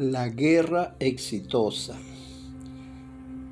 La 0.00 0.30
guerra 0.30 0.96
exitosa. 0.98 1.94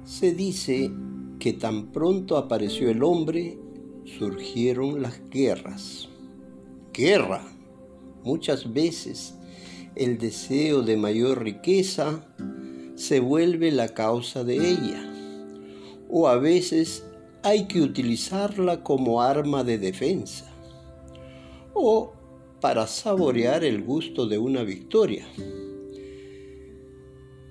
Se 0.07 0.33
dice 0.33 0.91
que 1.39 1.53
tan 1.53 1.89
pronto 1.89 2.39
apareció 2.39 2.89
el 2.89 3.03
hombre, 3.03 3.59
surgieron 4.19 5.03
las 5.03 5.21
guerras. 5.29 6.09
Guerra. 6.95 7.43
Muchas 8.25 8.73
veces 8.73 9.35
el 9.95 10.17
deseo 10.17 10.81
de 10.81 10.97
mayor 10.97 11.43
riqueza 11.43 12.25
se 12.95 13.21
vuelve 13.21 13.71
la 13.71 13.89
causa 13.91 14.43
de 14.43 14.57
ella. 14.57 15.05
O 16.09 16.29
a 16.29 16.39
veces 16.39 17.05
hay 17.43 17.69
que 17.69 17.83
utilizarla 17.83 18.83
como 18.83 19.21
arma 19.21 19.65
de 19.65 19.77
defensa. 19.77 20.51
O 21.75 22.15
para 22.63 22.87
saborear 22.87 23.65
el 23.65 23.85
gusto 23.85 24.27
de 24.27 24.39
una 24.39 24.63
victoria. 24.63 25.27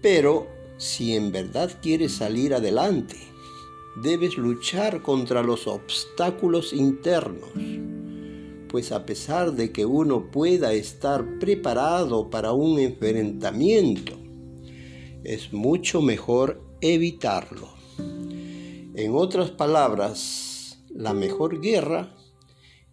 Pero 0.09 0.47
si 0.77 1.17
en 1.17 1.33
verdad 1.33 1.69
quieres 1.81 2.13
salir 2.13 2.53
adelante, 2.53 3.17
debes 4.01 4.37
luchar 4.37 5.01
contra 5.01 5.43
los 5.43 5.67
obstáculos 5.67 6.71
internos, 6.71 7.49
pues 8.69 8.93
a 8.93 9.05
pesar 9.05 9.51
de 9.51 9.73
que 9.73 9.85
uno 9.85 10.31
pueda 10.31 10.71
estar 10.71 11.39
preparado 11.39 12.29
para 12.29 12.53
un 12.53 12.79
enfrentamiento, 12.79 14.17
es 15.25 15.51
mucho 15.51 16.01
mejor 16.01 16.63
evitarlo. 16.79 17.67
En 17.97 19.11
otras 19.13 19.51
palabras, 19.51 20.85
la 20.89 21.13
mejor 21.13 21.59
guerra 21.59 22.15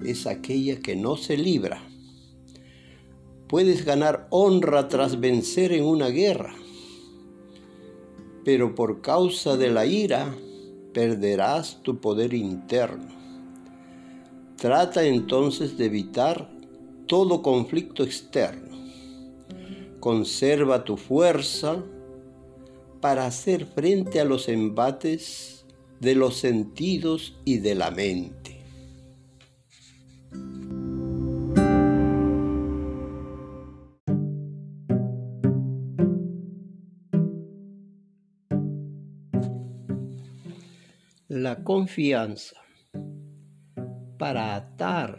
es 0.00 0.26
aquella 0.26 0.80
que 0.80 0.96
no 0.96 1.16
se 1.16 1.36
libra. 1.36 1.80
Puedes 3.46 3.84
ganar 3.84 4.26
honra 4.30 4.88
tras 4.88 5.20
vencer 5.20 5.70
en 5.70 5.84
una 5.84 6.08
guerra, 6.08 6.56
pero 8.44 8.74
por 8.74 9.00
causa 9.00 9.56
de 9.56 9.70
la 9.70 9.86
ira 9.86 10.34
perderás 10.92 11.82
tu 11.82 12.00
poder 12.00 12.34
interno. 12.34 13.08
Trata 14.56 15.04
entonces 15.04 15.76
de 15.76 15.86
evitar 15.86 16.48
todo 17.06 17.42
conflicto 17.42 18.02
externo. 18.02 18.76
Conserva 20.00 20.84
tu 20.84 20.96
fuerza 20.96 21.82
para 23.00 23.26
hacer 23.26 23.66
frente 23.66 24.20
a 24.20 24.24
los 24.24 24.48
embates 24.48 25.66
de 26.00 26.14
los 26.14 26.36
sentidos 26.36 27.36
y 27.44 27.58
de 27.58 27.74
la 27.74 27.90
mente. 27.90 28.43
La 41.36 41.64
confianza. 41.64 42.54
Para 44.18 44.54
atar 44.54 45.18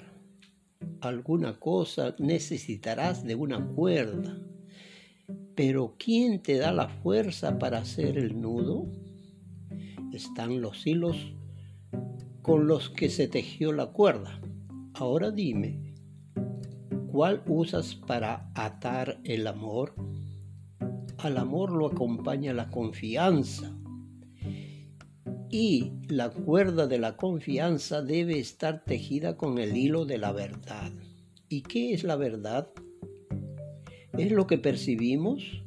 alguna 1.01 1.59
cosa 1.59 2.15
necesitarás 2.19 3.25
de 3.25 3.35
una 3.35 3.67
cuerda. 3.67 4.39
Pero 5.55 5.97
¿quién 5.99 6.41
te 6.41 6.57
da 6.57 6.71
la 6.71 6.87
fuerza 6.87 7.59
para 7.59 7.79
hacer 7.79 8.17
el 8.17 8.39
nudo? 8.39 8.87
Están 10.13 10.61
los 10.61 10.87
hilos 10.87 11.33
con 12.41 12.65
los 12.65 12.89
que 12.89 13.09
se 13.09 13.27
tejió 13.27 13.73
la 13.73 13.87
cuerda. 13.87 14.39
Ahora 14.93 15.31
dime, 15.31 15.95
¿cuál 17.11 17.43
usas 17.45 17.93
para 17.93 18.53
atar 18.55 19.19
el 19.25 19.47
amor? 19.47 19.93
Al 21.17 21.37
amor 21.37 21.73
lo 21.73 21.87
acompaña 21.87 22.53
la 22.53 22.69
confianza 22.69 23.75
y 25.57 25.93
la 26.09 26.31
cuerda 26.31 26.85
de 26.85 26.99
la 26.99 27.15
confianza 27.15 28.01
debe 28.01 28.37
estar 28.39 28.83
tejida 28.83 29.37
con 29.37 29.57
el 29.57 29.77
hilo 29.77 30.03
de 30.03 30.17
la 30.17 30.33
verdad. 30.33 30.91
¿Y 31.47 31.61
qué 31.61 31.93
es 31.93 32.03
la 32.03 32.17
verdad? 32.17 32.67
¿Es 34.17 34.33
lo 34.33 34.47
que 34.47 34.57
percibimos? 34.57 35.63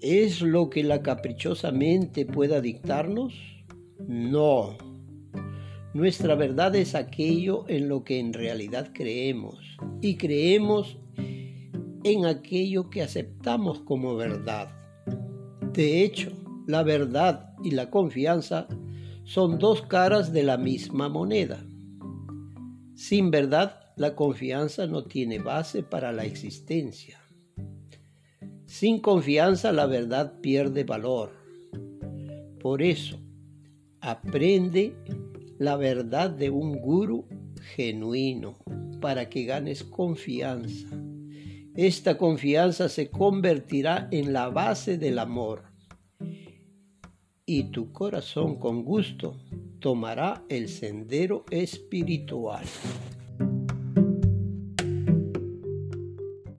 ¿Es 0.00 0.40
lo 0.40 0.70
que 0.70 0.84
la 0.84 1.02
caprichosa 1.02 1.72
mente 1.72 2.24
pueda 2.24 2.60
dictarnos? 2.60 3.34
No. 4.06 4.78
Nuestra 5.92 6.36
verdad 6.36 6.76
es 6.76 6.94
aquello 6.94 7.64
en 7.66 7.88
lo 7.88 8.04
que 8.04 8.20
en 8.20 8.32
realidad 8.32 8.92
creemos. 8.94 9.58
Y 10.00 10.14
creemos 10.14 10.96
en 12.04 12.24
aquello 12.24 12.88
que 12.88 13.02
aceptamos 13.02 13.80
como 13.80 14.14
verdad. 14.14 14.68
De 15.72 16.04
hecho, 16.04 16.30
la 16.70 16.82
verdad 16.82 17.52
y 17.62 17.72
la 17.72 17.90
confianza 17.90 18.68
son 19.24 19.58
dos 19.58 19.82
caras 19.82 20.32
de 20.32 20.42
la 20.42 20.56
misma 20.56 21.08
moneda. 21.08 21.64
Sin 22.94 23.30
verdad, 23.30 23.80
la 23.96 24.14
confianza 24.14 24.86
no 24.86 25.04
tiene 25.04 25.38
base 25.38 25.82
para 25.82 26.12
la 26.12 26.24
existencia. 26.24 27.20
Sin 28.66 29.00
confianza, 29.00 29.72
la 29.72 29.86
verdad 29.86 30.40
pierde 30.40 30.84
valor. 30.84 31.32
Por 32.60 32.82
eso, 32.82 33.18
aprende 34.00 34.94
la 35.58 35.76
verdad 35.76 36.30
de 36.30 36.50
un 36.50 36.80
guru 36.80 37.26
genuino 37.74 38.58
para 39.00 39.28
que 39.28 39.44
ganes 39.44 39.82
confianza. 39.82 40.88
Esta 41.74 42.16
confianza 42.16 42.88
se 42.88 43.10
convertirá 43.10 44.08
en 44.10 44.32
la 44.32 44.48
base 44.48 44.98
del 44.98 45.18
amor 45.18 45.69
y 47.50 47.64
tu 47.64 47.90
corazón 47.90 48.60
con 48.60 48.84
gusto 48.84 49.34
tomará 49.80 50.44
el 50.48 50.68
sendero 50.68 51.44
espiritual. 51.50 52.64